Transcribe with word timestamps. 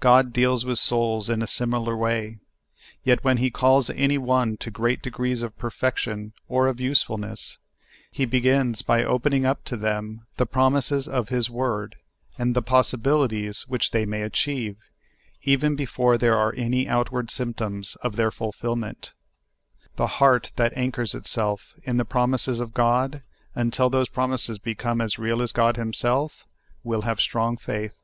God 0.00 0.32
deals 0.32 0.64
with 0.64 0.80
souls 0.80 1.30
in 1.30 1.40
a 1.40 1.46
similar 1.46 1.96
way; 1.96 2.40
yet 3.04 3.22
when 3.22 3.36
He 3.36 3.48
calls 3.48 3.90
any 3.90 4.18
one 4.18 4.56
to 4.56 4.72
great 4.72 5.00
degrees 5.02 5.40
of 5.40 5.56
perfection 5.56 6.32
or 6.48 6.66
of 6.66 6.80
usefulness. 6.80 7.58
He 8.10 8.24
begins 8.24 8.82
by 8.82 9.04
opening 9.04 9.46
up 9.46 9.62
to 9.66 9.76
them 9.76 10.26
the 10.36 10.46
promises 10.46 11.06
of 11.06 11.28
His 11.28 11.48
Word, 11.48 11.94
and 12.36 12.56
the 12.56 12.60
possibilities 12.60 13.64
which 13.68 13.92
they 13.92 14.04
may 14.04 14.22
achieve, 14.22 14.78
even 15.42 15.76
before 15.76 16.18
there 16.18 16.36
are 16.36 16.52
any 16.56 16.88
outward 16.88 17.30
symptoms 17.30 17.94
of 18.02 18.16
their 18.16 18.32
fulfillment. 18.32 19.12
The 19.94 20.08
heart 20.18 20.50
that 20.56 20.76
anchors 20.76 21.14
itself 21.14 21.76
in 21.84 21.98
the 21.98 22.04
promises 22.04 22.58
of 22.58 22.74
God, 22.74 23.22
until 23.54 23.88
those 23.88 24.08
promises 24.08 24.58
become 24.58 25.00
as 25.00 25.20
real 25.20 25.40
as 25.40 25.52
God 25.52 25.76
himself, 25.76 26.48
will 26.82 27.02
have 27.02 27.20
strong 27.20 27.56
faith. 27.56 27.94